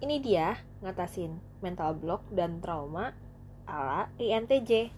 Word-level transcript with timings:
Ini 0.00 0.16
dia 0.24 0.56
ngatasin 0.80 1.60
mental 1.60 1.92
block 1.92 2.24
dan 2.32 2.56
trauma 2.64 3.12
ala 3.68 4.08
INTJ. 4.16 4.88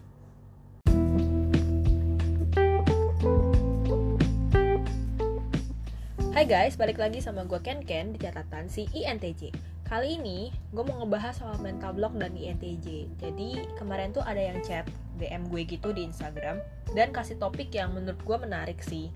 Hai 6.31 6.45
guys, 6.47 6.79
balik 6.79 7.03
lagi 7.03 7.19
sama 7.19 7.43
gue 7.43 7.59
Ken 7.59 7.83
Ken 7.83 8.15
di 8.15 8.19
catatan 8.23 8.71
si 8.71 8.87
INTJ. 8.95 9.51
Kali 9.83 10.15
ini 10.15 10.55
gue 10.71 10.83
mau 10.87 11.03
ngebahas 11.03 11.35
soal 11.35 11.59
mental 11.59 11.99
block 11.99 12.15
dan 12.15 12.39
INTJ. 12.39 13.11
Jadi 13.19 13.59
kemarin 13.75 14.15
tuh 14.15 14.23
ada 14.23 14.39
yang 14.39 14.63
chat 14.63 14.87
DM 15.19 15.51
gue 15.51 15.67
gitu 15.67 15.91
di 15.91 16.07
Instagram 16.07 16.63
dan 16.95 17.11
kasih 17.11 17.35
topik 17.43 17.75
yang 17.75 17.91
menurut 17.91 18.23
gue 18.23 18.37
menarik 18.39 18.79
sih. 18.79 19.11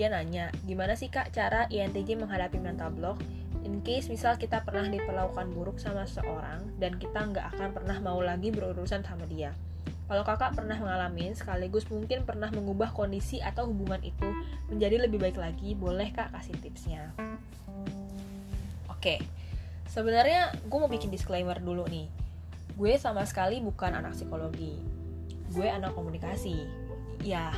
Dia 0.00 0.08
nanya, 0.08 0.48
gimana 0.64 0.96
sih 0.96 1.12
kak 1.12 1.36
cara 1.36 1.68
INTJ 1.68 2.16
menghadapi 2.24 2.56
mental 2.56 2.88
block? 2.96 3.20
In 3.66 3.82
case 3.82 4.06
misal 4.06 4.38
kita 4.38 4.62
pernah 4.62 4.86
diperlakukan 4.86 5.50
buruk 5.50 5.82
sama 5.82 6.06
seorang 6.06 6.78
dan 6.78 7.02
kita 7.02 7.18
nggak 7.18 7.58
akan 7.58 7.74
pernah 7.74 7.98
mau 7.98 8.22
lagi 8.22 8.54
berurusan 8.54 9.02
sama 9.02 9.26
dia. 9.26 9.50
Kalau 10.06 10.22
kakak 10.22 10.54
pernah 10.54 10.78
mengalami 10.78 11.34
sekaligus 11.34 11.82
mungkin 11.90 12.22
pernah 12.22 12.46
mengubah 12.54 12.94
kondisi 12.94 13.42
atau 13.42 13.66
hubungan 13.66 13.98
itu 14.06 14.30
menjadi 14.70 15.10
lebih 15.10 15.18
baik 15.18 15.34
lagi, 15.34 15.74
boleh 15.74 16.14
kak 16.14 16.30
kasih 16.30 16.54
tipsnya? 16.62 17.10
Oke, 18.86 19.18
sebenarnya 19.90 20.54
gue 20.70 20.78
mau 20.78 20.86
bikin 20.86 21.10
disclaimer 21.10 21.58
dulu 21.58 21.90
nih. 21.90 22.06
Gue 22.78 22.94
sama 23.02 23.26
sekali 23.26 23.58
bukan 23.58 23.98
anak 23.98 24.14
psikologi. 24.14 24.78
Gue 25.50 25.66
anak 25.66 25.90
komunikasi. 25.98 26.70
Ya, 27.26 27.50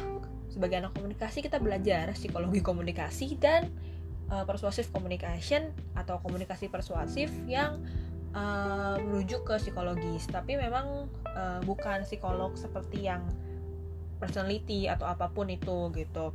sebagai 0.48 0.80
anak 0.80 0.96
komunikasi 0.96 1.44
kita 1.44 1.60
belajar 1.60 2.16
psikologi 2.16 2.64
komunikasi 2.64 3.36
dan 3.36 3.68
uh, 4.32 4.44
persuasive 4.44 4.88
communication 4.92 5.72
atau 5.96 6.20
komunikasi 6.20 6.68
persuasif 6.68 7.32
yang 7.48 7.80
uh, 8.36 8.96
merujuk 9.00 9.44
ke 9.44 9.54
psikologis. 9.60 10.28
Tapi 10.28 10.56
memang 10.56 11.08
uh, 11.32 11.60
bukan 11.64 12.04
psikolog 12.04 12.54
seperti 12.56 13.08
yang 13.08 13.24
personality 14.18 14.90
atau 14.90 15.06
apa 15.06 15.30
pun 15.30 15.48
itu 15.48 15.92
gitu. 15.94 16.34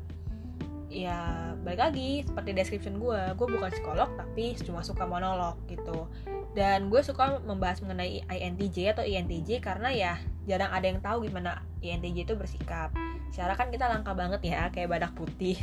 Ya 0.94 1.52
balik 1.66 1.90
lagi 1.90 2.22
seperti 2.22 2.54
description 2.54 3.02
gue 3.02 3.18
gue 3.34 3.48
bukan 3.50 3.74
psikolog 3.74 4.14
tapi 4.14 4.54
cuma 4.62 4.86
suka 4.86 5.10
monolog 5.10 5.58
gitu. 5.66 6.06
Dan 6.54 6.94
gue 6.94 7.02
suka 7.02 7.42
membahas 7.42 7.82
mengenai 7.82 8.22
INTJ 8.30 8.94
atau 8.94 9.02
INTJ 9.02 9.58
karena 9.58 9.90
ya 9.90 10.14
jarang 10.46 10.70
ada 10.70 10.86
yang 10.86 11.02
tahu 11.02 11.26
gimana 11.26 11.66
INTJ 11.82 12.30
itu 12.30 12.38
bersikap. 12.38 12.94
Secara 13.34 13.58
kan 13.58 13.74
kita 13.74 13.90
langka 13.90 14.14
banget 14.14 14.46
ya 14.46 14.70
kayak 14.70 14.94
badak 14.94 15.18
putih. 15.18 15.58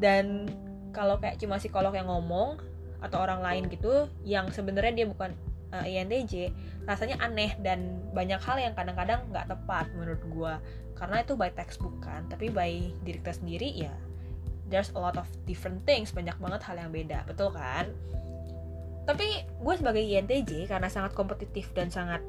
Dan 0.00 0.48
kalau 0.90 1.18
kayak 1.18 1.38
cuma 1.38 1.58
psikolog 1.58 1.94
yang 1.94 2.06
ngomong 2.10 2.58
atau 3.00 3.18
orang 3.22 3.40
lain 3.40 3.64
gitu 3.72 4.10
yang 4.26 4.52
sebenarnya 4.52 4.92
dia 4.92 5.06
bukan 5.08 5.32
uh, 5.72 5.84
eh, 5.86 6.02
INTJ 6.02 6.52
rasanya 6.84 7.16
aneh 7.22 7.56
dan 7.64 8.04
banyak 8.12 8.40
hal 8.42 8.60
yang 8.60 8.74
kadang-kadang 8.76 9.24
nggak 9.32 9.48
tepat 9.48 9.88
menurut 9.96 10.22
gue 10.28 10.54
karena 10.98 11.24
itu 11.24 11.32
by 11.32 11.48
textbook 11.56 11.96
kan 12.04 12.28
tapi 12.28 12.52
by 12.52 12.92
diri 13.06 13.18
kita 13.24 13.32
sendiri 13.32 13.88
ya 13.88 13.94
there's 14.70 14.94
a 14.94 15.00
lot 15.00 15.18
of 15.18 15.26
different 15.44 15.82
things 15.84 16.14
banyak 16.14 16.34
banget 16.38 16.62
hal 16.62 16.78
yang 16.78 16.94
beda 16.94 17.26
betul 17.26 17.50
kan? 17.50 17.90
Tapi 19.04 19.42
gue 19.42 19.74
sebagai 19.74 20.06
INTJ 20.06 20.70
karena 20.70 20.86
sangat 20.86 21.18
kompetitif 21.18 21.74
dan 21.74 21.90
sangat 21.90 22.22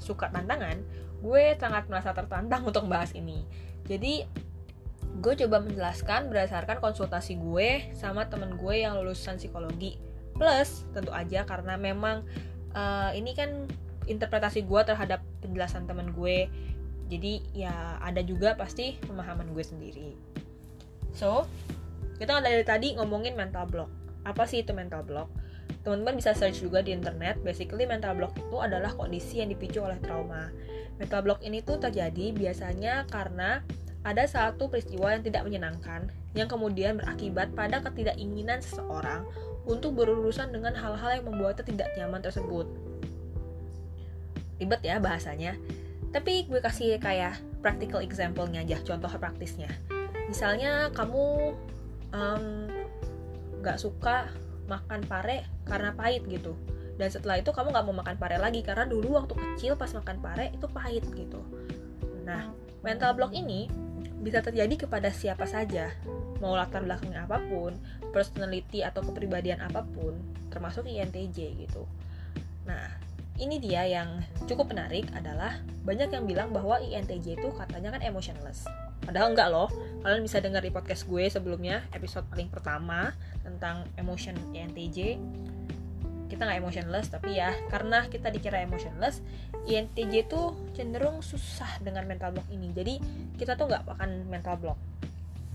suka 0.00 0.32
tantangan 0.32 0.80
gue 1.22 1.54
sangat 1.60 1.86
merasa 1.86 2.10
tertantang 2.16 2.64
untuk 2.68 2.88
membahas 2.88 3.12
ini. 3.14 3.44
Jadi 3.86 4.24
gue 5.20 5.34
coba 5.44 5.60
menjelaskan 5.60 6.32
berdasarkan 6.32 6.80
konsultasi 6.80 7.36
gue 7.36 7.92
sama 7.92 8.32
temen 8.32 8.56
gue 8.56 8.74
yang 8.80 8.96
lulusan 8.96 9.36
psikologi. 9.36 10.00
Plus 10.32 10.88
tentu 10.96 11.12
aja 11.12 11.44
karena 11.44 11.76
memang 11.76 12.24
uh, 12.72 13.12
ini 13.12 13.36
kan 13.36 13.68
interpretasi 14.08 14.64
gue 14.64 14.80
terhadap 14.88 15.20
penjelasan 15.44 15.84
teman 15.84 16.16
gue. 16.16 16.48
Jadi 17.12 17.44
ya 17.52 18.00
ada 18.00 18.24
juga 18.24 18.56
pasti 18.56 18.96
pemahaman 19.04 19.52
gue 19.52 19.60
sendiri. 19.60 20.16
So 21.12 21.44
kita 22.16 22.40
dari 22.40 22.64
tadi 22.64 22.96
ngomongin 22.96 23.36
mental 23.36 23.68
block. 23.68 23.90
Apa 24.24 24.48
sih 24.48 24.64
itu 24.64 24.72
mental 24.72 25.04
block? 25.04 25.28
Teman-teman 25.82 26.16
bisa 26.16 26.32
search 26.32 26.64
juga 26.64 26.80
di 26.80 26.96
internet. 26.96 27.42
Basically 27.44 27.84
mental 27.84 28.16
block 28.16 28.32
itu 28.38 28.56
adalah 28.56 28.96
kondisi 28.96 29.44
yang 29.44 29.52
dipicu 29.52 29.84
oleh 29.84 30.00
trauma. 30.00 30.48
Mental 30.96 31.20
block 31.20 31.42
ini 31.44 31.60
tuh 31.60 31.76
terjadi 31.82 32.32
biasanya 32.32 33.04
karena 33.10 33.60
ada 34.02 34.26
satu 34.26 34.66
peristiwa 34.66 35.14
yang 35.14 35.22
tidak 35.22 35.46
menyenangkan 35.46 36.10
yang 36.34 36.50
kemudian 36.50 36.98
berakibat 36.98 37.54
pada 37.54 37.78
ketidakinginan 37.84 38.58
seseorang 38.58 39.22
untuk 39.62 39.94
berurusan 39.94 40.50
dengan 40.50 40.74
hal-hal 40.74 41.22
yang 41.22 41.26
membuatnya 41.30 41.62
tidak 41.62 41.88
nyaman 41.94 42.18
tersebut. 42.18 42.66
Ribet 44.58 44.82
ya 44.82 44.98
bahasanya, 44.98 45.54
tapi 46.10 46.50
gue 46.50 46.58
kasih 46.58 46.98
kayak 46.98 47.38
practical 47.62 48.02
example-nya 48.02 48.66
aja, 48.66 48.82
contoh 48.82 49.10
praktisnya. 49.10 49.70
Misalnya 50.26 50.90
kamu 50.90 51.54
um, 52.10 52.46
gak 53.62 53.78
suka 53.78 54.30
makan 54.66 55.06
pare 55.06 55.46
karena 55.66 55.94
pahit 55.94 56.26
gitu, 56.26 56.58
dan 56.98 57.06
setelah 57.10 57.38
itu 57.38 57.54
kamu 57.54 57.70
gak 57.70 57.86
mau 57.86 57.96
makan 58.02 58.16
pare 58.18 58.38
lagi 58.38 58.66
karena 58.66 58.86
dulu 58.86 59.14
waktu 59.18 59.34
kecil 59.34 59.78
pas 59.78 59.90
makan 59.94 60.18
pare 60.18 60.50
itu 60.50 60.66
pahit 60.66 61.06
gitu. 61.14 61.38
Nah, 62.26 62.50
mental 62.82 63.14
block 63.14 63.34
ini 63.34 63.70
bisa 64.22 64.38
terjadi 64.38 64.86
kepada 64.86 65.10
siapa 65.10 65.44
saja, 65.50 65.90
mau 66.38 66.54
latar 66.54 66.86
belakangnya 66.86 67.26
apa 67.26 67.42
pun, 67.42 67.74
personality 68.14 68.86
atau 68.86 69.02
kepribadian 69.02 69.58
apa 69.58 69.82
pun, 69.82 70.14
termasuk 70.48 70.86
INTJ 70.86 71.66
gitu. 71.66 71.84
Nah, 72.62 72.86
ini 73.42 73.58
dia 73.58 73.82
yang 73.82 74.22
cukup 74.46 74.70
menarik 74.70 75.10
adalah 75.18 75.58
banyak 75.82 76.14
yang 76.14 76.24
bilang 76.30 76.48
bahwa 76.54 76.78
INTJ 76.78 77.42
itu 77.42 77.48
katanya 77.58 77.98
kan 77.98 78.02
emotionless. 78.06 78.62
Padahal 79.02 79.34
enggak 79.34 79.50
loh. 79.50 79.66
Kalian 80.06 80.22
bisa 80.22 80.38
dengar 80.38 80.62
di 80.62 80.70
podcast 80.70 81.10
gue 81.10 81.26
sebelumnya, 81.26 81.82
episode 81.90 82.22
paling 82.30 82.46
pertama 82.46 83.10
tentang 83.42 83.82
emotion 83.98 84.38
INTJ. 84.54 85.18
Kita 86.32 86.48
nggak 86.48 86.64
emotionless, 86.64 87.12
tapi 87.12 87.36
ya 87.36 87.52
karena 87.68 88.08
kita 88.08 88.32
dikira 88.32 88.64
emotionless, 88.64 89.20
INTJ 89.68 90.32
itu 90.32 90.56
cenderung 90.72 91.20
susah 91.20 91.68
dengan 91.84 92.08
mental 92.08 92.32
block 92.32 92.48
ini. 92.48 92.72
Jadi 92.72 92.94
kita 93.36 93.52
tuh 93.52 93.68
nggak 93.68 93.84
akan 93.84 94.32
mental 94.32 94.56
block. 94.56 94.80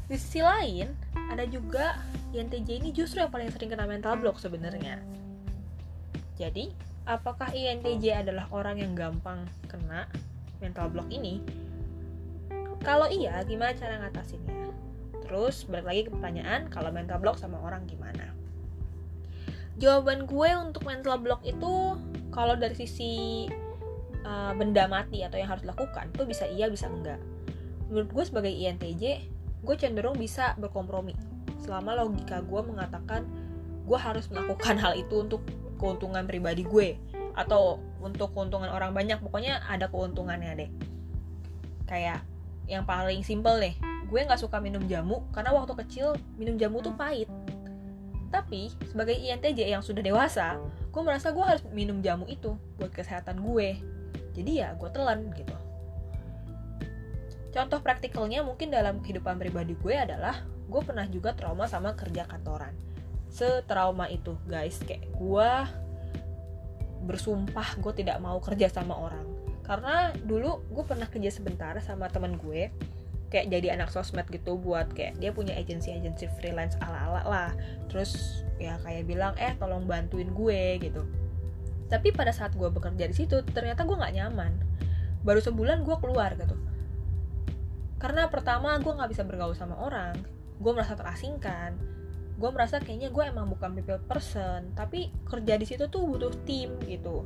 Di 0.05 0.21
sisi 0.21 0.45
lain 0.45 0.93
ada 1.33 1.49
juga 1.49 1.97
INTJ 2.29 2.85
ini 2.85 2.93
justru 2.93 3.25
yang 3.25 3.33
paling 3.33 3.49
sering 3.49 3.73
kena 3.73 3.89
mental 3.89 4.21
block 4.21 4.37
sebenarnya. 4.37 5.01
Jadi 6.37 6.69
apakah 7.09 7.49
INTJ 7.49 8.21
adalah 8.21 8.45
orang 8.53 8.77
yang 8.77 8.93
gampang 8.93 9.49
kena 9.65 10.05
mental 10.61 10.93
block 10.93 11.09
ini? 11.09 11.41
Kalau 12.85 13.09
iya 13.09 13.41
gimana 13.49 13.73
cara 13.73 13.97
ngatasinnya? 14.05 14.69
Terus 15.25 15.65
balik 15.65 15.89
lagi 15.89 16.01
ke 16.05 16.13
pertanyaan 16.13 16.69
kalau 16.69 16.93
mental 16.93 17.17
block 17.17 17.41
sama 17.41 17.57
orang 17.65 17.83
gimana 17.89 18.37
jawaban 19.77 20.25
gue 20.25 20.49
untuk 20.57 20.83
mental 20.85 21.21
block 21.21 21.41
itu 21.45 21.97
kalau 22.33 22.53
dari 22.57 22.73
sisi 22.73 23.45
uh, 24.25 24.53
benda 24.57 24.89
mati 24.89 25.21
atau 25.21 25.37
yang 25.37 25.49
harus 25.49 25.63
dilakukan 25.65 26.09
itu 26.13 26.23
bisa 26.25 26.45
iya 26.49 26.67
bisa 26.69 26.89
enggak. 26.89 27.21
Menurut 27.87 28.09
gue 28.11 28.23
sebagai 28.25 28.51
INTJ 28.51 29.03
gue 29.63 29.75
cenderung 29.77 30.17
bisa 30.17 30.57
berkompromi. 30.57 31.13
Selama 31.61 31.97
logika 31.97 32.41
gue 32.41 32.61
mengatakan 32.65 33.25
gue 33.87 33.99
harus 33.99 34.27
melakukan 34.33 34.75
hal 34.81 34.93
itu 34.97 35.23
untuk 35.23 35.41
keuntungan 35.77 36.25
pribadi 36.25 36.65
gue 36.65 36.97
atau 37.37 37.77
untuk 38.01 38.33
keuntungan 38.33 38.73
orang 38.73 38.97
banyak 38.97 39.21
pokoknya 39.21 39.61
ada 39.69 39.87
keuntungannya 39.87 40.57
deh. 40.57 40.69
Kayak 41.87 42.25
yang 42.67 42.83
paling 42.83 43.23
simple 43.23 43.57
deh 43.63 43.73
gue 44.07 44.19
nggak 44.23 44.39
suka 44.39 44.63
minum 44.63 44.83
jamu 44.87 45.23
karena 45.35 45.51
waktu 45.51 45.75
kecil 45.83 46.15
minum 46.39 46.55
jamu 46.55 46.79
tuh 46.79 46.95
pahit 46.95 47.27
tapi 48.29 48.73
sebagai 48.89 49.15
INTJ 49.15 49.71
yang 49.71 49.83
sudah 49.83 50.03
dewasa 50.03 50.59
gue 50.91 51.01
merasa 51.03 51.31
gue 51.31 51.45
harus 51.45 51.63
minum 51.71 52.03
jamu 52.03 52.27
itu 52.27 52.55
buat 52.75 52.91
kesehatan 52.91 53.39
gue 53.41 53.79
jadi 54.35 54.51
ya 54.51 54.69
gue 54.75 54.89
telan 54.91 55.31
gitu 55.33 55.57
Contoh 57.57 57.81
praktikalnya 57.81 58.45
mungkin 58.45 58.69
dalam 58.69 59.01
kehidupan 59.01 59.41
pribadi 59.41 59.73
gue 59.81 59.95
adalah 59.97 60.45
gue 60.69 60.81
pernah 60.85 61.09
juga 61.09 61.33
trauma 61.33 61.65
sama 61.65 61.97
kerja 61.97 62.29
kantoran. 62.29 62.69
Setrauma 63.33 64.05
itu 64.13 64.37
guys, 64.45 64.77
kayak 64.85 65.09
gue 65.17 65.51
bersumpah 67.09 67.81
gue 67.81 67.93
tidak 67.97 68.21
mau 68.21 68.37
kerja 68.37 68.69
sama 68.69 68.93
orang. 68.93 69.25
Karena 69.65 70.13
dulu 70.21 70.61
gue 70.69 70.83
pernah 70.85 71.09
kerja 71.09 71.33
sebentar 71.33 71.73
sama 71.81 72.13
teman 72.13 72.37
gue, 72.37 72.69
kayak 73.27 73.51
jadi 73.51 73.75
anak 73.75 73.91
sosmed 73.91 74.27
gitu 74.31 74.55
buat 74.55 74.91
kayak 74.95 75.19
dia 75.19 75.35
punya 75.35 75.53
agensi-agensi 75.59 76.31
freelance 76.39 76.79
ala-ala 76.79 77.23
lah. 77.27 77.51
Terus 77.91 78.43
ya 78.57 78.79
kayak 78.81 79.05
bilang 79.05 79.33
eh 79.37 79.53
tolong 79.59 79.83
bantuin 79.85 80.31
gue 80.31 80.79
gitu. 80.81 81.03
Tapi 81.87 82.11
pada 82.11 82.35
saat 82.35 82.55
gue 82.55 82.67
bekerja 82.67 83.07
di 83.07 83.15
situ 83.15 83.43
ternyata 83.51 83.83
gue 83.83 83.95
nggak 83.95 84.15
nyaman. 84.15 84.53
Baru 85.23 85.39
sebulan 85.43 85.83
gue 85.83 85.95
keluar 85.99 86.35
gitu 86.35 86.55
karena 87.97 88.29
pertama 88.29 88.77
gue 88.77 88.93
nggak 88.93 89.09
bisa 89.09 89.25
bergaul 89.25 89.57
sama 89.57 89.73
orang 89.81 90.13
gue 90.61 90.71
merasa 90.73 90.93
terasingkan 90.93 91.73
gue 92.37 92.49
merasa 92.53 92.77
kayaknya 92.77 93.09
gue 93.09 93.23
emang 93.25 93.49
bukan 93.49 93.73
people 93.73 93.97
person 94.05 94.69
tapi 94.77 95.09
kerja 95.25 95.57
di 95.57 95.65
situ 95.65 95.89
tuh 95.89 96.05
butuh 96.05 96.33
tim 96.45 96.77
gitu 96.85 97.25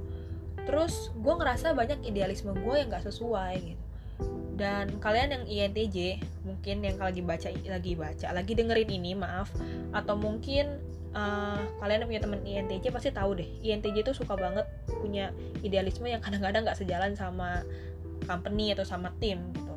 terus 0.64 1.12
gue 1.12 1.34
ngerasa 1.36 1.76
banyak 1.76 2.08
idealisme 2.08 2.56
gue 2.56 2.76
yang 2.80 2.88
gak 2.88 3.04
sesuai 3.04 3.56
gitu 3.76 3.81
dan 4.56 4.94
kalian 5.02 5.34
yang 5.34 5.44
INTJ 5.50 6.22
mungkin 6.46 6.86
yang 6.86 6.98
lagi 7.02 7.22
baca 7.26 7.50
lagi 7.50 7.94
baca 7.98 8.28
lagi 8.30 8.54
dengerin 8.54 8.90
ini 8.94 9.18
maaf 9.18 9.50
atau 9.90 10.14
mungkin 10.14 10.78
uh, 11.18 11.58
kalian 11.82 12.06
yang 12.06 12.10
punya 12.10 12.22
temen 12.22 12.42
INTJ 12.46 12.94
pasti 12.94 13.10
tahu 13.10 13.42
deh 13.42 13.50
INTJ 13.66 14.06
itu 14.06 14.14
suka 14.14 14.38
banget 14.38 14.70
punya 15.02 15.34
idealisme 15.66 16.06
yang 16.06 16.22
kadang-kadang 16.22 16.62
nggak 16.62 16.78
sejalan 16.78 17.18
sama 17.18 17.66
company 18.26 18.74
atau 18.74 18.86
sama 18.86 19.10
tim 19.18 19.42
gitu. 19.54 19.76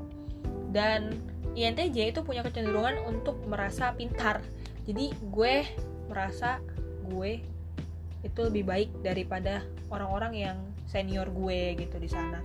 Dan 0.75 1.17
INTJ 1.55 2.12
itu 2.12 2.20
punya 2.26 2.43
kecenderungan 2.43 2.99
untuk 3.06 3.38
merasa 3.47 3.94
pintar. 3.94 4.43
Jadi 4.85 5.14
gue 5.31 5.64
merasa 6.11 6.61
gue 7.08 7.40
itu 8.25 8.40
lebih 8.40 8.64
baik 8.64 8.90
daripada 9.05 9.62
orang-orang 9.88 10.32
yang 10.35 10.56
senior 10.88 11.29
gue 11.29 11.76
gitu 11.76 11.97
di 12.00 12.08
sana 12.08 12.40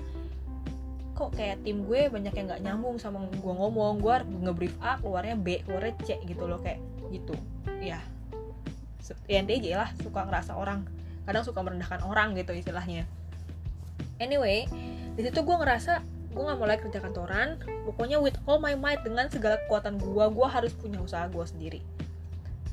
kok 1.20 1.36
kayak 1.36 1.60
tim 1.68 1.84
gue 1.84 2.08
banyak 2.08 2.32
yang 2.32 2.46
nggak 2.48 2.64
nyambung 2.64 2.96
sama 2.96 3.28
gue 3.28 3.54
ngomong. 3.60 4.00
Gue 4.00 4.24
ngebrief 4.24 4.72
A 4.80 4.96
keluarnya 5.04 5.36
B 5.36 5.60
keluarnya 5.68 5.94
C 6.08 6.16
gitu 6.24 6.48
loh 6.48 6.64
kayak 6.64 6.80
gitu. 7.12 7.36
Ya 7.84 8.00
INTJ 9.28 9.76
lah 9.76 9.92
suka 10.00 10.24
ngerasa 10.24 10.56
orang 10.56 10.88
kadang 11.28 11.44
suka 11.44 11.60
merendahkan 11.60 12.00
orang 12.08 12.40
gitu 12.40 12.56
istilahnya. 12.56 13.04
Anyway 14.24 14.72
di 15.20 15.22
situ 15.28 15.44
gue 15.44 15.56
ngerasa 15.60 16.00
gue 16.32 16.40
nggak 16.40 16.60
mulai 16.62 16.80
kerja 16.80 17.04
kantoran. 17.04 17.60
Pokoknya 17.84 18.24
with 18.24 18.40
all 18.48 18.64
my 18.64 18.80
might 18.80 19.04
dengan 19.04 19.28
segala 19.28 19.60
kekuatan 19.68 20.00
gue 20.00 20.26
gue 20.32 20.48
harus 20.48 20.72
punya 20.72 21.04
usaha 21.04 21.28
gue 21.28 21.44
sendiri. 21.44 21.82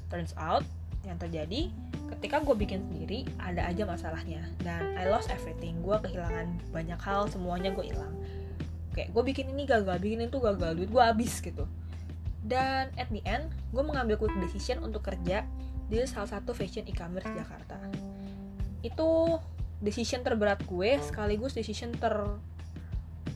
Turns 0.06 0.38
out 0.38 0.62
yang 1.02 1.18
terjadi 1.18 1.74
ketika 2.14 2.38
gue 2.46 2.54
bikin 2.54 2.86
sendiri 2.86 3.26
ada 3.42 3.66
aja 3.66 3.82
masalahnya. 3.82 4.46
Dan 4.62 4.94
I 4.94 5.10
lost 5.10 5.34
everything. 5.34 5.82
Gue 5.82 5.98
kehilangan 5.98 6.46
banyak 6.70 7.00
hal 7.02 7.26
semuanya 7.26 7.74
gue 7.74 7.90
hilang 7.90 8.14
kayak 8.96 9.12
gue 9.12 9.22
bikin 9.22 9.52
ini 9.52 9.68
gagal 9.68 10.00
bikin 10.00 10.24
itu 10.24 10.40
gagal 10.40 10.72
duit 10.72 10.88
gue 10.88 11.02
habis 11.04 11.36
gitu. 11.44 11.68
Dan 12.40 12.88
at 12.96 13.12
the 13.12 13.20
end 13.28 13.52
gue 13.70 13.84
mengambil 13.84 14.16
quick 14.16 14.32
decision 14.40 14.80
untuk 14.80 15.04
kerja 15.04 15.44
di 15.86 16.02
salah 16.08 16.40
satu 16.40 16.56
fashion 16.56 16.88
e-commerce 16.88 17.28
Jakarta. 17.28 17.76
Itu 18.80 19.36
decision 19.84 20.24
terberat 20.24 20.64
gue 20.64 20.96
sekaligus 21.04 21.52
decision 21.52 21.92
ter 21.92 22.16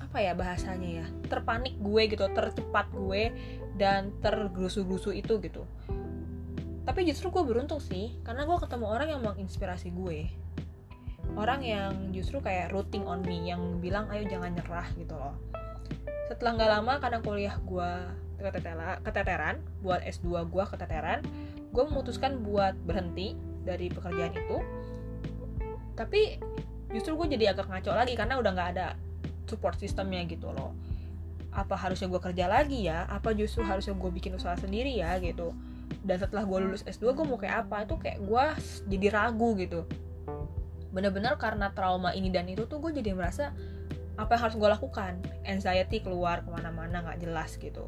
apa 0.00 0.18
ya 0.18 0.34
bahasanya 0.34 1.04
ya 1.04 1.06
terpanik 1.30 1.78
gue 1.78 2.02
gitu 2.10 2.26
tercepat 2.34 2.90
gue 2.90 3.30
dan 3.78 4.10
tergerusu-gerusu 4.24 5.14
itu 5.14 5.38
gitu. 5.38 5.62
Tapi 6.82 7.06
justru 7.06 7.30
gue 7.30 7.44
beruntung 7.46 7.78
sih 7.78 8.18
karena 8.26 8.48
gue 8.48 8.56
ketemu 8.58 8.86
orang 8.90 9.08
yang 9.14 9.22
menginspirasi 9.22 9.94
gue 9.94 10.26
orang 11.38 11.61
yang 11.62 11.93
justru 12.11 12.43
kayak 12.43 12.75
rooting 12.75 13.06
on 13.06 13.23
me 13.23 13.47
yang 13.47 13.79
bilang 13.79 14.09
ayo 14.11 14.27
jangan 14.27 14.55
nyerah 14.55 14.88
gitu 14.99 15.15
loh. 15.15 15.35
Setelah 16.31 16.56
nggak 16.59 16.71
lama 16.79 16.93
karena 17.03 17.19
kuliah 17.23 17.56
gue 17.62 17.91
keteteran 19.05 19.61
buat 19.85 20.00
S2 20.00 20.49
gue 20.49 20.65
keteteran 20.65 21.21
gue 21.71 21.85
memutuskan 21.87 22.41
buat 22.41 22.75
berhenti 22.82 23.37
dari 23.62 23.93
pekerjaan 23.93 24.32
itu. 24.35 24.59
Tapi 25.94 26.41
justru 26.91 27.15
gue 27.15 27.37
jadi 27.38 27.55
agak 27.55 27.71
ngaco 27.71 27.93
lagi 27.94 28.15
karena 28.17 28.41
udah 28.41 28.50
nggak 28.50 28.71
ada 28.79 28.87
support 29.47 29.79
sistemnya 29.79 30.25
gitu 30.27 30.50
loh. 30.50 30.75
Apa 31.50 31.75
harusnya 31.75 32.06
gue 32.06 32.21
kerja 32.23 32.47
lagi 32.47 32.87
ya? 32.87 33.06
Apa 33.11 33.35
justru 33.35 33.62
harusnya 33.67 33.94
gue 33.94 34.11
bikin 34.11 34.35
usaha 34.35 34.55
sendiri 34.59 34.99
ya 34.99 35.19
gitu. 35.23 35.55
Dan 36.00 36.17
setelah 36.17 36.47
gue 36.47 36.59
lulus 36.62 36.87
S2 36.87 37.12
gue 37.12 37.27
mau 37.27 37.38
kayak 37.38 37.67
apa? 37.67 37.87
Itu 37.87 37.99
kayak 37.99 38.19
gue 38.23 38.44
jadi 38.87 39.06
ragu 39.11 39.59
gitu 39.59 39.87
bener-bener 40.90 41.38
karena 41.38 41.70
trauma 41.70 42.10
ini 42.14 42.31
dan 42.31 42.50
itu 42.50 42.66
tuh 42.66 42.82
gue 42.82 42.90
jadi 42.90 43.14
merasa 43.14 43.54
apa 44.19 44.37
yang 44.37 44.42
harus 44.46 44.56
gue 44.58 44.69
lakukan? 44.69 45.12
Anxiety 45.48 46.04
keluar 46.04 46.44
ke 46.44 46.50
mana-mana 46.52 47.00
nggak 47.00 47.25
jelas 47.25 47.56
gitu. 47.56 47.87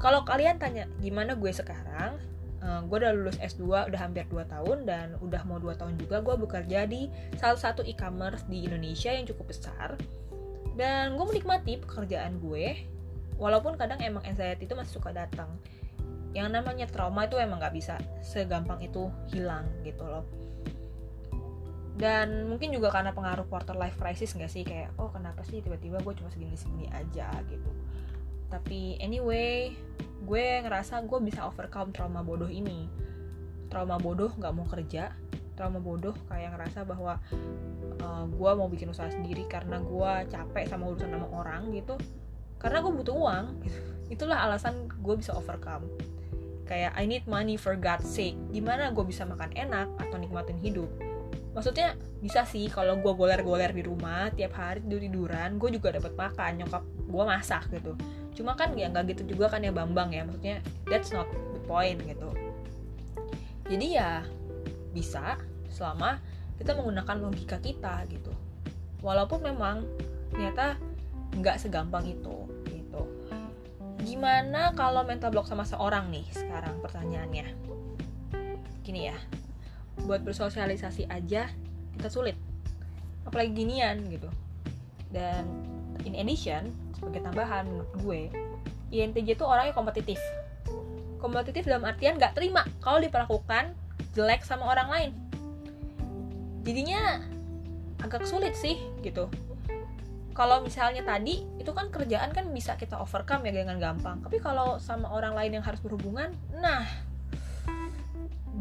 Kalau 0.00 0.26
kalian 0.26 0.58
tanya 0.58 0.90
gimana 0.98 1.38
gue 1.38 1.52
sekarang? 1.54 2.18
Uh, 2.62 2.82
gue 2.86 2.94
udah 3.02 3.10
lulus 3.14 3.38
S2 3.42 3.90
udah 3.90 4.00
hampir 4.00 4.22
2 4.30 4.46
tahun 4.46 4.86
dan 4.86 5.18
udah 5.18 5.42
mau 5.46 5.58
2 5.58 5.74
tahun 5.82 5.98
juga 5.98 6.22
gue 6.22 6.34
bekerja 6.46 6.86
di 6.86 7.10
salah 7.34 7.58
satu 7.58 7.82
e-commerce 7.82 8.46
di 8.46 8.66
Indonesia 8.66 9.10
yang 9.10 9.26
cukup 9.26 9.50
besar. 9.50 9.98
Dan 10.78 11.18
gue 11.18 11.26
menikmati 11.26 11.82
pekerjaan 11.82 12.38
gue 12.38 12.86
walaupun 13.38 13.74
kadang 13.74 13.98
emang 14.02 14.22
anxiety 14.26 14.66
itu 14.66 14.74
masih 14.78 14.98
suka 14.98 15.10
datang. 15.10 15.50
Yang 16.32 16.48
namanya 16.54 16.86
trauma 16.88 17.28
itu 17.28 17.36
emang 17.36 17.60
gak 17.60 17.76
bisa 17.76 18.00
segampang 18.24 18.80
itu 18.80 19.10
hilang 19.28 19.68
gitu 19.84 20.06
loh 20.06 20.24
dan 21.92 22.48
mungkin 22.48 22.72
juga 22.72 22.88
karena 22.88 23.12
pengaruh 23.12 23.44
quarter 23.52 23.76
life 23.76 24.00
crisis 24.00 24.32
gak 24.32 24.48
sih? 24.48 24.64
Kayak 24.64 24.96
oh 24.96 25.12
kenapa 25.12 25.44
sih 25.44 25.60
tiba-tiba 25.60 26.00
gue 26.00 26.14
cuma 26.16 26.32
segini-segini 26.32 26.88
aja 26.88 27.28
gitu. 27.52 27.70
Tapi 28.48 28.96
anyway 29.00 29.76
gue 30.24 30.44
ngerasa 30.64 31.04
gue 31.04 31.18
bisa 31.20 31.44
overcome 31.44 31.92
trauma 31.92 32.24
bodoh 32.24 32.48
ini. 32.48 32.88
Trauma 33.68 34.00
bodoh 34.00 34.32
gak 34.32 34.52
mau 34.56 34.64
kerja 34.64 35.12
trauma 35.52 35.84
bodoh 35.84 36.16
kayak 36.32 36.56
ngerasa 36.56 36.88
bahwa 36.88 37.20
uh, 38.00 38.24
gue 38.24 38.50
mau 38.56 38.72
bikin 38.72 38.88
usaha 38.88 39.12
sendiri 39.12 39.44
karena 39.44 39.76
gue 39.84 40.12
capek 40.32 40.64
sama 40.64 40.88
urusan 40.88 41.12
sama 41.12 41.28
orang 41.28 41.76
gitu. 41.76 42.00
Karena 42.56 42.80
gue 42.80 42.92
butuh 42.92 43.12
uang 43.12 43.46
itulah 44.14 44.48
alasan 44.48 44.88
gue 44.88 45.14
bisa 45.20 45.36
overcome. 45.36 45.92
Kayak 46.64 46.96
I 46.96 47.04
need 47.04 47.28
money 47.28 47.60
for 47.60 47.76
God's 47.76 48.08
sake. 48.08 48.40
Gimana 48.48 48.96
gue 48.96 49.04
bisa 49.04 49.28
makan 49.28 49.52
enak 49.52 49.92
atau 50.00 50.16
nikmatin 50.16 50.56
hidup 50.56 50.88
maksudnya 51.52 51.96
bisa 52.24 52.48
sih 52.48 52.68
kalau 52.72 52.96
gue 53.00 53.12
goler-goler 53.12 53.72
di 53.76 53.84
rumah 53.84 54.32
tiap 54.32 54.56
hari 54.56 54.80
tidur 54.84 55.00
tiduran 55.04 55.60
gue 55.60 55.68
juga 55.76 55.92
dapat 55.96 56.12
makan 56.16 56.52
nyokap 56.64 56.82
gue 56.84 57.24
masak 57.28 57.62
gitu. 57.72 57.92
Cuma 58.32 58.56
kan 58.56 58.72
ya 58.72 58.88
nggak 58.88 59.12
gitu 59.12 59.36
juga 59.36 59.52
kan 59.52 59.60
ya 59.60 59.72
bambang 59.72 60.12
ya 60.12 60.24
maksudnya 60.24 60.64
that's 60.88 61.12
not 61.12 61.28
the 61.28 61.60
point 61.68 62.00
gitu. 62.08 62.32
Jadi 63.68 63.86
ya 64.00 64.24
bisa 64.96 65.36
selama 65.68 66.20
kita 66.56 66.72
menggunakan 66.76 67.16
logika 67.20 67.56
kita 67.60 68.04
gitu. 68.08 68.32
Walaupun 69.04 69.44
memang 69.44 69.84
ternyata 70.32 70.80
nggak 71.36 71.60
segampang 71.60 72.08
itu 72.08 72.48
gimana 74.02 74.74
kalau 74.74 75.06
mental 75.06 75.30
block 75.30 75.46
sama 75.46 75.62
seorang 75.62 76.10
nih 76.10 76.26
sekarang 76.34 76.74
pertanyaannya? 76.82 77.54
Gini 78.82 79.06
ya 79.06 79.16
buat 80.04 80.24
bersosialisasi 80.24 81.08
aja 81.08 81.48
kita 81.98 82.08
sulit. 82.08 82.36
Apalagi 83.28 83.52
ginian 83.52 84.00
gitu. 84.08 84.28
Dan 85.12 85.44
in 86.02 86.16
addition 86.16 86.72
sebagai 86.96 87.22
tambahan 87.22 87.68
gue 88.00 88.32
INTJ 88.92 89.36
itu 89.40 89.44
orangnya 89.44 89.72
kompetitif. 89.72 90.20
Kompetitif 91.16 91.64
dalam 91.64 91.86
artian 91.86 92.20
gak 92.20 92.36
terima 92.36 92.66
kalau 92.84 93.00
diperlakukan 93.00 93.72
jelek 94.12 94.44
sama 94.44 94.68
orang 94.68 94.88
lain. 94.92 95.10
Jadinya 96.62 97.24
agak 98.02 98.28
sulit 98.28 98.52
sih 98.58 98.76
gitu. 99.00 99.32
Kalau 100.32 100.64
misalnya 100.64 101.04
tadi 101.04 101.44
itu 101.60 101.70
kan 101.76 101.92
kerjaan 101.92 102.32
kan 102.32 102.48
bisa 102.52 102.76
kita 102.80 102.96
overcome 102.96 103.44
ya 103.48 103.52
dengan 103.52 103.76
gampang. 103.80 104.20
Tapi 104.24 104.40
kalau 104.40 104.80
sama 104.80 105.12
orang 105.12 105.36
lain 105.36 105.60
yang 105.60 105.64
harus 105.64 105.80
berhubungan 105.80 106.32
nah 106.56 106.88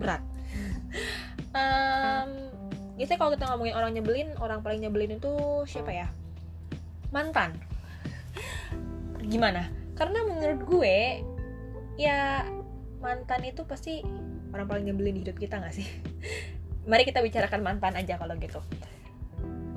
berat 0.01 0.23
um, 1.55 2.29
biasanya 2.95 3.19
kalau 3.19 3.31
kita 3.35 3.45
ngomongin 3.51 3.75
orang 3.75 3.91
nyebelin 3.95 4.29
orang 4.39 4.59
paling 4.63 4.81
nyebelin 4.83 5.17
itu 5.19 5.33
siapa 5.67 5.91
ya? 5.91 6.07
Mantan. 7.11 7.55
Gimana? 9.21 9.67
Karena 9.95 10.23
menurut 10.25 10.61
gue 10.65 10.95
ya 11.99 12.47
mantan 13.03 13.41
itu 13.45 13.67
pasti 13.67 14.01
orang 14.51 14.67
paling 14.67 14.85
nyebelin 14.89 15.19
di 15.19 15.21
hidup 15.27 15.37
kita 15.37 15.59
gak 15.59 15.75
sih? 15.75 15.87
Mari 16.89 17.05
kita 17.05 17.21
bicarakan 17.21 17.61
mantan 17.61 17.93
aja 17.93 18.17
kalau 18.17 18.33
gitu. 18.41 18.59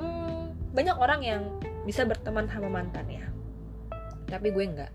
Hmm, 0.00 0.56
banyak 0.72 0.96
orang 0.96 1.20
yang 1.20 1.42
bisa 1.84 2.08
berteman 2.08 2.48
sama 2.48 2.72
mantan 2.72 3.04
ya. 3.12 3.24
Tapi 4.24 4.48
gue 4.50 4.64
nggak. 4.64 4.92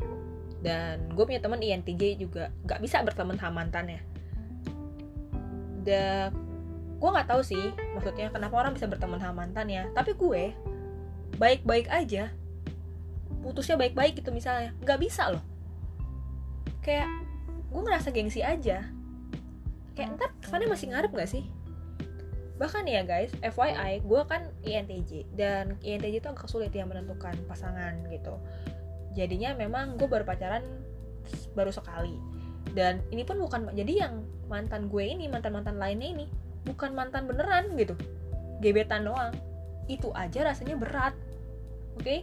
Dan 0.59 1.13
gue 1.13 1.23
punya 1.23 1.39
teman 1.39 1.61
INTJ 1.61 2.17
juga 2.19 2.49
nggak 2.65 2.81
bisa 2.81 3.05
berteman 3.05 3.37
sama 3.37 3.63
mantannya. 3.63 4.01
Dan 5.85 6.48
gue 6.99 7.09
nggak 7.09 7.31
tahu 7.31 7.41
sih 7.41 7.71
maksudnya 7.95 8.27
kenapa 8.27 8.59
orang 8.59 8.75
bisa 8.75 8.85
berteman 8.85 9.23
sama 9.23 9.47
mantan 9.47 9.71
ya. 9.71 9.87
Tapi 9.95 10.13
gue 10.13 10.51
baik-baik 11.39 11.87
aja. 11.87 12.27
Putusnya 13.39 13.79
baik-baik 13.79 14.19
gitu 14.19 14.35
misalnya. 14.35 14.75
Nggak 14.83 14.99
bisa 14.99 15.31
loh. 15.31 15.43
Kayak 16.83 17.07
gue 17.71 17.81
ngerasa 17.81 18.11
gengsi 18.11 18.43
aja. 18.43 18.83
Kayak 19.95 20.19
ntar 20.19 20.29
kesannya 20.43 20.67
masih 20.67 20.87
ngarep 20.91 21.11
gak 21.15 21.31
sih? 21.31 21.43
Bahkan 22.59 22.83
ya 22.91 23.07
guys 23.07 23.31
FYI 23.39 24.03
gue 24.03 24.21
kan 24.27 24.51
INTJ 24.67 25.31
dan 25.39 25.79
INTJ 25.79 26.19
itu 26.19 26.27
agak 26.27 26.51
sulit 26.51 26.75
ya 26.75 26.83
menentukan 26.83 27.35
pasangan 27.47 27.95
gitu. 28.11 28.35
Jadinya 29.15 29.55
memang 29.55 29.95
gue 29.95 30.07
baru 30.11 30.27
pacaran 30.27 30.67
baru 31.55 31.71
sekali. 31.71 32.19
Dan 32.75 32.99
ini 33.15 33.23
pun 33.23 33.39
bukan 33.39 33.71
jadi 33.71 34.07
yang 34.07 34.27
mantan 34.51 34.91
gue 34.91 35.07
ini 35.07 35.31
mantan 35.31 35.55
mantan 35.55 35.79
lainnya 35.79 36.11
ini 36.11 36.25
bukan 36.67 36.91
mantan 36.95 37.29
beneran 37.29 37.75
gitu. 37.75 37.95
Gebetan 38.59 39.07
doang. 39.07 39.35
Itu 39.87 40.11
aja 40.15 40.47
rasanya 40.51 40.75
berat. 40.75 41.15
Oke? 41.95 42.03
Okay? 42.03 42.19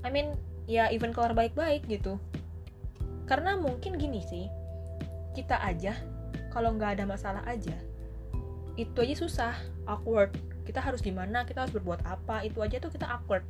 I 0.00 0.08
mean 0.08 0.32
ya 0.64 0.88
even 0.88 1.12
keluar 1.12 1.36
baik-baik 1.36 1.84
gitu. 1.88 2.16
Karena 3.28 3.54
mungkin 3.54 4.00
gini 4.00 4.24
sih 4.24 4.46
kita 5.36 5.60
aja 5.62 5.94
kalau 6.50 6.74
nggak 6.74 6.98
ada 6.98 7.04
masalah 7.06 7.46
aja 7.46 7.78
itu 8.80 8.96
aja 8.96 9.14
susah 9.14 9.54
awkward. 9.84 10.32
Kita 10.64 10.80
harus 10.80 11.04
gimana 11.04 11.44
kita 11.44 11.66
harus 11.66 11.74
berbuat 11.76 12.00
apa 12.08 12.46
itu 12.48 12.64
aja 12.64 12.80
tuh 12.80 12.88
kita 12.88 13.04
awkward. 13.04 13.44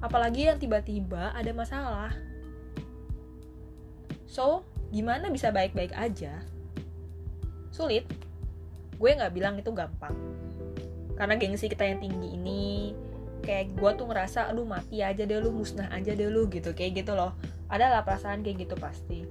Apalagi 0.00 0.48
yang 0.48 0.56
tiba-tiba 0.56 1.36
ada 1.36 1.52
masalah. 1.52 2.12
So 4.24 4.64
gimana 4.94 5.28
bisa 5.28 5.52
baik-baik 5.52 5.92
aja 5.92 6.40
sulit 7.76 8.08
gue 8.96 9.10
nggak 9.12 9.32
bilang 9.36 9.60
itu 9.60 9.68
gampang. 9.76 10.16
Karena 11.20 11.36
gengsi 11.36 11.68
kita 11.68 11.84
yang 11.84 12.00
tinggi 12.00 12.32
ini 12.32 12.96
kayak 13.44 13.76
gue 13.76 13.90
tuh 14.00 14.08
ngerasa 14.08 14.48
aduh 14.48 14.64
mati 14.64 15.04
aja 15.04 15.28
deh 15.28 15.36
lu 15.36 15.52
musnah 15.52 15.92
aja 15.92 16.16
deh 16.16 16.32
lu 16.32 16.48
gitu 16.48 16.72
kayak 16.72 17.04
gitu 17.04 17.12
loh. 17.12 17.36
Adalah 17.68 18.08
perasaan 18.08 18.40
kayak 18.40 18.64
gitu 18.64 18.74
pasti. 18.80 19.28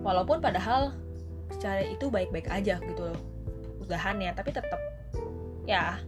Walaupun 0.00 0.40
padahal 0.40 0.96
secara 1.52 1.84
itu 1.84 2.08
baik-baik 2.08 2.48
aja 2.48 2.80
gitu 2.80 3.04
loh 3.04 3.20
udahannya 3.90 4.30
tapi 4.38 4.54
tetap 4.54 4.78
ya 5.66 5.98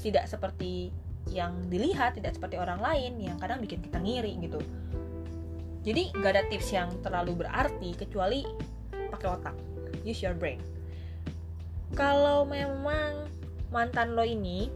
tidak 0.00 0.24
seperti 0.24 0.88
yang 1.28 1.52
dilihat 1.68 2.16
tidak 2.16 2.32
seperti 2.32 2.56
orang 2.56 2.80
lain 2.80 3.20
yang 3.20 3.36
kadang 3.36 3.60
bikin 3.60 3.84
kita 3.84 4.00
ngiri 4.00 4.40
gitu. 4.40 4.56
Jadi 5.86 6.10
gak 6.18 6.32
ada 6.34 6.42
tips 6.50 6.74
yang 6.74 6.90
terlalu 7.04 7.46
berarti 7.46 7.94
kecuali 7.94 8.42
pakai 8.90 9.28
otak 9.30 9.54
use 10.06 10.22
your 10.22 10.38
brain. 10.38 10.62
Kalau 11.98 12.46
memang 12.46 13.26
mantan 13.74 14.14
lo 14.14 14.22
ini 14.22 14.70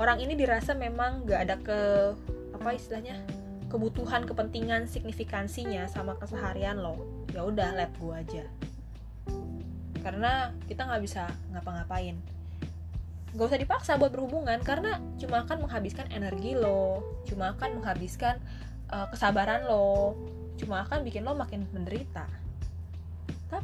orang 0.00 0.24
ini 0.24 0.32
dirasa 0.32 0.72
memang 0.72 1.28
gak 1.28 1.40
ada 1.44 1.56
ke 1.60 1.80
apa 2.56 2.74
istilahnya 2.74 3.20
kebutuhan 3.68 4.24
kepentingan 4.24 4.88
signifikansinya 4.88 5.84
sama 5.86 6.16
keseharian 6.16 6.80
lo 6.80 7.04
ya 7.36 7.44
udah 7.44 7.76
let 7.76 7.92
gue 8.00 8.14
aja. 8.16 8.44
Karena 10.00 10.56
kita 10.64 10.88
nggak 10.88 11.02
bisa 11.04 11.28
ngapa-ngapain. 11.52 12.16
Gak 13.36 13.44
usah 13.44 13.60
dipaksa 13.60 14.00
buat 14.00 14.08
berhubungan 14.08 14.56
karena 14.64 14.96
cuma 15.20 15.44
akan 15.44 15.68
menghabiskan 15.68 16.08
energi 16.08 16.56
lo 16.56 17.04
cuma 17.28 17.52
akan 17.52 17.84
menghabiskan 17.84 18.40
uh, 18.88 19.04
kesabaran 19.12 19.68
lo 19.68 20.16
cuma 20.56 20.82
akan 20.88 21.04
bikin 21.04 21.28
lo 21.28 21.36
makin 21.36 21.68
menderita 21.70 22.24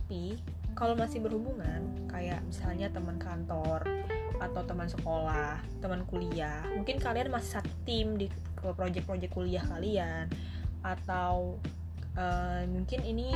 tapi 0.04 0.36
kalau 0.76 0.92
masih 1.00 1.16
berhubungan 1.24 1.80
kayak 2.12 2.44
misalnya 2.44 2.92
teman 2.92 3.16
kantor 3.16 3.88
atau 4.36 4.60
teman 4.68 4.84
sekolah 4.84 5.56
teman 5.80 6.04
kuliah 6.04 6.60
mungkin 6.76 7.00
kalian 7.00 7.32
masih 7.32 7.56
satu 7.56 7.72
tim 7.88 8.20
di 8.20 8.28
project-project 8.60 9.32
kuliah 9.32 9.64
kalian. 9.68 10.32
Atau 10.80 11.60
uh, 12.16 12.62
mungkin 12.64 13.04
ini 13.04 13.28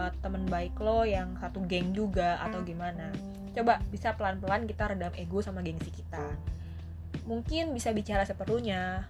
uh, 0.00 0.08
teman 0.24 0.48
baik 0.48 0.76
lo 0.80 1.04
yang 1.04 1.36
satu 1.36 1.60
geng 1.68 1.92
juga 1.92 2.40
atau 2.40 2.64
gimana. 2.64 3.12
Coba 3.52 3.84
bisa 3.92 4.16
pelan-pelan 4.16 4.64
kita 4.64 4.96
redam 4.96 5.12
ego 5.20 5.44
sama 5.44 5.60
gengsi 5.60 5.92
kita. 5.92 6.32
Mungkin 7.28 7.76
bisa 7.76 7.92
bicara 7.92 8.24
seperlunya. 8.24 9.04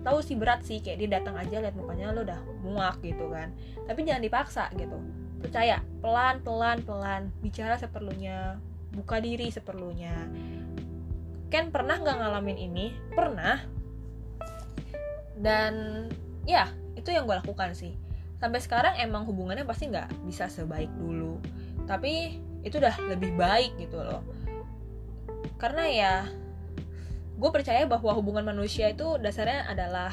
Tahu 0.00 0.18
sih 0.24 0.38
berat 0.38 0.64
sih 0.64 0.80
kayak 0.80 0.98
dia 1.02 1.08
datang 1.20 1.36
aja 1.36 1.60
lihat 1.60 1.76
mukanya 1.76 2.14
lo 2.14 2.24
udah 2.24 2.40
muak 2.62 3.02
gitu 3.04 3.28
kan. 3.28 3.52
Tapi 3.84 4.00
jangan 4.06 4.22
dipaksa 4.22 4.70
gitu 4.78 5.19
percaya 5.40 5.80
pelan 6.04 6.44
pelan 6.44 6.78
pelan. 6.84 7.22
Bicara 7.40 7.80
seperlunya 7.80 8.60
buka 8.92 9.18
diri 9.18 9.48
seperlunya. 9.48 10.14
Ken 11.50 11.74
pernah 11.74 11.98
nggak 11.98 12.16
ngalamin 12.20 12.58
ini? 12.60 12.86
Pernah. 13.16 13.58
Dan 15.40 16.06
ya 16.46 16.70
itu 16.94 17.10
yang 17.10 17.26
gue 17.26 17.40
lakukan 17.40 17.74
sih. 17.74 17.96
Sampai 18.38 18.60
sekarang 18.62 18.96
emang 19.00 19.26
hubungannya 19.26 19.66
pasti 19.66 19.90
nggak 19.90 20.28
bisa 20.28 20.46
sebaik 20.46 20.92
dulu. 20.94 21.40
Tapi 21.88 22.38
itu 22.62 22.76
udah 22.76 22.94
lebih 23.08 23.34
baik 23.34 23.74
gitu 23.80 23.98
loh. 23.98 24.22
Karena 25.56 25.84
ya 25.88 26.14
gue 27.40 27.50
percaya 27.50 27.88
bahwa 27.88 28.12
hubungan 28.12 28.44
manusia 28.44 28.92
itu 28.92 29.16
dasarnya 29.16 29.64
adalah 29.64 30.12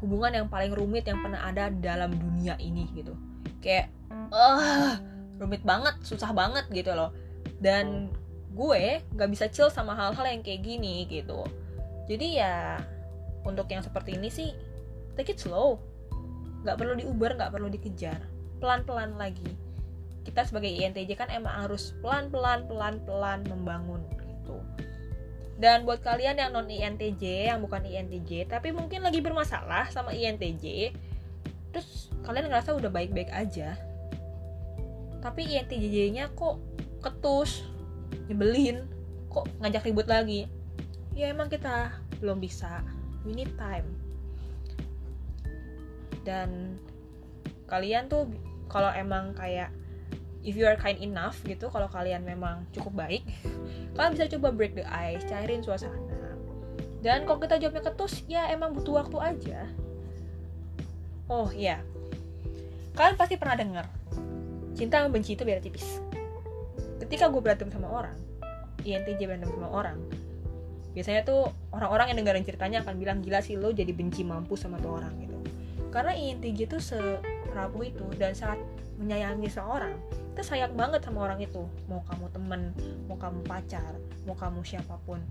hubungan 0.00 0.32
yang 0.32 0.46
paling 0.48 0.72
rumit 0.72 1.04
yang 1.04 1.20
pernah 1.20 1.44
ada 1.44 1.68
dalam 1.68 2.14
dunia 2.16 2.56
ini 2.56 2.86
gitu 2.96 3.12
kayak 3.60 3.90
uh, 4.32 4.98
rumit 5.38 5.62
banget 5.62 5.94
susah 6.02 6.30
banget 6.34 6.66
gitu 6.70 6.92
loh. 6.92 7.14
Dan 7.58 8.12
gue 8.54 9.02
nggak 9.14 9.30
bisa 9.30 9.46
chill 9.50 9.70
sama 9.70 9.94
hal-hal 9.94 10.26
yang 10.26 10.42
kayak 10.42 10.64
gini 10.66 11.06
gitu. 11.06 11.46
Jadi 12.08 12.40
ya 12.40 12.80
untuk 13.44 13.70
yang 13.70 13.84
seperti 13.84 14.18
ini 14.18 14.28
sih 14.28 14.50
take 15.14 15.34
it 15.34 15.38
slow. 15.38 15.78
Nggak 16.66 16.76
perlu 16.78 16.94
diuber 16.98 17.36
nggak 17.38 17.52
perlu 17.54 17.68
dikejar. 17.70 18.18
Pelan-pelan 18.58 19.14
lagi. 19.14 19.54
Kita 20.26 20.44
sebagai 20.44 20.68
INTJ 20.68 21.14
kan 21.16 21.30
emang 21.32 21.66
harus 21.66 21.94
pelan-pelan 22.02 22.66
pelan-pelan 22.66 23.46
membangun 23.46 24.02
gitu. 24.18 24.58
Dan 25.58 25.82
buat 25.82 26.02
kalian 26.02 26.38
yang 26.38 26.50
non 26.54 26.70
INTJ 26.70 27.50
yang 27.50 27.62
bukan 27.62 27.82
INTJ 27.82 28.46
tapi 28.46 28.70
mungkin 28.70 29.02
lagi 29.02 29.18
bermasalah 29.18 29.90
sama 29.90 30.14
INTJ 30.14 30.94
terus 31.78 32.10
kalian 32.26 32.50
ngerasa 32.50 32.74
udah 32.74 32.90
baik-baik 32.90 33.30
aja. 33.30 33.78
Tapi 35.22 35.46
INTJ-nya 35.46 36.34
kok 36.34 36.58
ketus 36.98 37.62
nyebelin 38.26 38.82
kok 39.30 39.46
ngajak 39.62 39.86
ribut 39.86 40.10
lagi. 40.10 40.50
Ya 41.14 41.30
emang 41.30 41.46
kita 41.46 41.94
belum 42.18 42.42
bisa. 42.42 42.82
We 43.22 43.34
need 43.38 43.54
time. 43.54 43.86
Dan 46.26 46.82
kalian 47.70 48.10
tuh 48.10 48.26
kalau 48.66 48.90
emang 48.90 49.38
kayak 49.38 49.70
if 50.42 50.58
you 50.58 50.66
are 50.66 50.78
kind 50.78 50.98
enough 50.98 51.38
gitu 51.46 51.70
kalau 51.70 51.86
kalian 51.90 52.24
memang 52.24 52.64
cukup 52.70 53.04
baik 53.04 53.22
kalian 53.98 54.12
bisa 54.14 54.30
coba 54.38 54.48
break 54.54 54.74
the 54.74 54.86
ice 54.90 55.22
cairin 55.30 55.62
suasana. 55.62 55.94
Dan 56.98 57.22
kalau 57.30 57.38
kita 57.38 57.62
jawabnya 57.62 57.94
ketus 57.94 58.26
ya 58.26 58.50
emang 58.50 58.74
butuh 58.74 58.98
waktu 58.98 59.18
aja 59.22 59.70
oh 61.28 61.48
iya. 61.52 61.80
Kalian 62.96 63.14
pasti 63.14 63.38
pernah 63.38 63.54
dengar 63.54 63.86
cinta 64.74 65.02
sama 65.02 65.10
benci 65.10 65.34
itu 65.34 65.42
beda 65.42 65.62
tipis. 65.62 66.02
Ketika 66.98 67.30
gue 67.30 67.40
berantem 67.40 67.70
sama 67.70 67.88
orang 67.88 68.16
INTJ 68.82 69.20
berantem 69.26 69.50
sama 69.52 69.68
orang 69.70 69.98
biasanya 70.96 71.22
tuh 71.22 71.52
orang-orang 71.70 72.10
yang 72.10 72.24
dengerin 72.24 72.44
ceritanya 72.48 72.78
akan 72.82 72.98
bilang 72.98 73.18
gila 73.22 73.38
sih 73.38 73.54
lo 73.54 73.70
jadi 73.70 73.92
benci 73.94 74.26
mampu 74.26 74.58
sama 74.58 74.82
tuh 74.82 74.98
orang 74.98 75.14
gitu. 75.22 75.36
Karena 75.94 76.16
INTJ 76.16 76.66
tuh 76.66 76.82
serapuh 76.82 77.82
itu 77.86 78.06
dan 78.18 78.34
saat 78.34 78.58
menyayangi 78.98 79.46
seorang 79.46 79.94
kita 80.34 80.42
sayang 80.42 80.74
banget 80.74 81.02
sama 81.06 81.28
orang 81.28 81.38
itu. 81.38 81.66
Mau 81.86 82.02
kamu 82.02 82.26
temen 82.34 82.60
mau 83.06 83.14
kamu 83.14 83.46
pacar 83.46 83.94
mau 84.26 84.34
kamu 84.34 84.60
siapa 84.66 84.98
pun. 85.06 85.22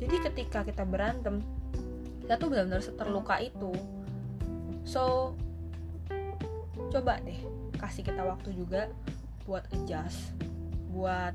Jadi 0.00 0.16
ketika 0.28 0.64
kita 0.64 0.84
berantem 0.84 1.40
kita 2.24 2.36
tuh 2.36 2.48
benar-benar 2.52 2.84
seterluka 2.84 3.40
itu 3.40 3.72
so 4.82 5.34
coba 6.90 7.20
deh 7.22 7.38
kasih 7.78 8.02
kita 8.02 8.24
waktu 8.24 8.52
juga 8.56 8.90
buat 9.46 9.64
adjust 9.72 10.34
buat 10.90 11.32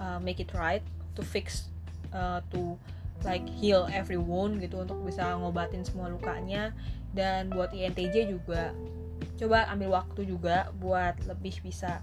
uh, 0.00 0.18
make 0.18 0.40
it 0.40 0.50
right 0.56 0.82
to 1.14 1.22
fix 1.22 1.68
uh, 2.14 2.40
to 2.50 2.78
like 3.22 3.44
heal 3.46 3.86
every 3.92 4.18
wound 4.18 4.60
gitu 4.60 4.82
untuk 4.84 5.00
bisa 5.04 5.36
ngobatin 5.38 5.82
semua 5.82 6.10
lukanya. 6.10 6.74
Dan 7.14 7.52
buat 7.52 7.70
INTJ 7.70 8.26
juga 8.26 8.74
coba 9.38 9.70
ambil 9.70 9.94
waktu 9.94 10.26
juga 10.26 10.70
buat 10.82 11.14
lebih 11.30 11.62
bisa 11.62 12.02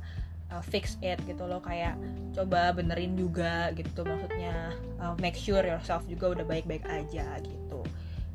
uh, 0.49 0.63
fix 0.63 0.95
it 1.03 1.19
gitu 1.27 1.43
loh. 1.43 1.59
Kayak 1.59 1.99
coba 2.31 2.71
benerin 2.71 3.19
juga 3.19 3.75
gitu 3.75 4.07
maksudnya 4.07 4.71
uh, 5.03 5.13
make 5.19 5.35
sure 5.35 5.61
yourself 5.61 6.07
juga 6.07 6.39
udah 6.39 6.45
baik-baik 6.47 6.87
aja 6.87 7.37
gitu. 7.43 7.83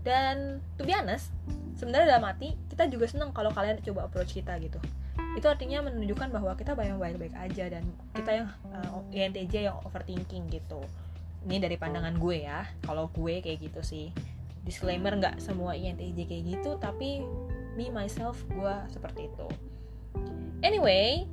Dan 0.04 0.60
to 0.76 0.84
be 0.84 0.92
honest 0.92 1.32
sebenarnya 1.76 2.16
dalam 2.16 2.24
hati 2.24 2.56
kita 2.72 2.88
juga 2.88 3.06
seneng 3.06 3.30
kalau 3.36 3.52
kalian 3.52 3.78
coba 3.84 4.08
approach 4.08 4.32
kita 4.32 4.56
gitu. 4.58 4.80
Itu 5.36 5.46
artinya 5.52 5.84
menunjukkan 5.84 6.32
bahwa 6.32 6.56
kita 6.56 6.72
bayang 6.72 6.96
baik-baik 6.96 7.36
aja 7.36 7.68
dan 7.68 7.84
kita 8.16 8.30
yang 8.42 8.48
uh, 8.72 9.04
INTJ 9.12 9.68
yang 9.68 9.76
overthinking 9.84 10.48
gitu. 10.48 10.80
Ini 11.46 11.62
dari 11.62 11.76
pandangan 11.76 12.16
gue 12.16 12.48
ya. 12.48 12.64
Kalau 12.82 13.12
gue 13.12 13.44
kayak 13.44 13.60
gitu 13.60 13.80
sih. 13.84 14.10
Disclaimer 14.64 15.14
nggak 15.14 15.38
semua 15.38 15.76
INTJ 15.78 16.26
kayak 16.26 16.44
gitu 16.58 16.80
tapi 16.80 17.22
me 17.76 17.92
myself 17.92 18.40
gue 18.50 18.74
seperti 18.90 19.28
itu. 19.28 19.46
Anyway 20.64 21.28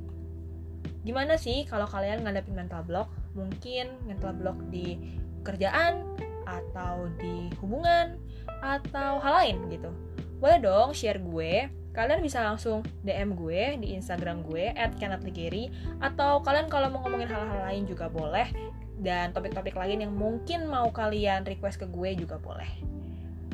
gimana 1.04 1.36
sih 1.36 1.68
kalau 1.68 1.88
kalian 1.88 2.24
ngadepin 2.24 2.52
mental 2.52 2.84
block? 2.84 3.08
Mungkin 3.32 4.04
mental 4.04 4.36
block 4.36 4.60
di 4.68 5.00
kerjaan 5.44 6.04
atau 6.44 7.08
di 7.20 7.48
hubungan 7.60 8.20
atau 8.60 9.20
hal 9.20 9.34
lain 9.44 9.56
gitu 9.72 9.92
boleh 10.38 10.58
dong 10.60 10.90
share 10.92 11.22
gue 11.22 11.70
kalian 11.94 12.20
bisa 12.20 12.42
langsung 12.42 12.82
DM 13.06 13.38
gue 13.38 13.78
di 13.78 13.94
Instagram 13.94 14.42
gue 14.42 14.74
@kennethligeri 14.98 15.70
atau 16.02 16.42
kalian 16.42 16.66
kalau 16.66 16.90
mau 16.90 17.06
ngomongin 17.06 17.30
hal-hal 17.30 17.70
lain 17.70 17.86
juga 17.86 18.10
boleh 18.10 18.50
dan 18.98 19.30
topik-topik 19.30 19.78
lain 19.78 20.02
yang 20.02 20.12
mungkin 20.14 20.66
mau 20.66 20.90
kalian 20.90 21.46
request 21.46 21.78
ke 21.82 21.86
gue 21.86 22.18
juga 22.18 22.38
boleh. 22.42 22.66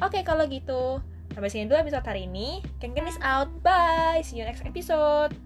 Oke, 0.00 0.24
kalau 0.24 0.48
gitu 0.48 1.04
sampai 1.36 1.52
sini 1.52 1.68
dulu 1.68 1.84
episode 1.84 2.04
hari 2.04 2.24
ini. 2.24 2.64
Ken 2.80 2.96
Ken 2.96 3.04
is 3.04 3.20
out. 3.20 3.52
Bye. 3.60 4.24
See 4.24 4.40
you 4.40 4.48
next 4.48 4.64
episode. 4.64 5.36